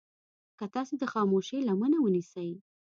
که 0.57 0.65
تاسې 0.73 0.93
د 0.97 1.03
خاموشي 1.13 1.57
لمنه 1.67 1.97
ونيسئ. 2.01 2.49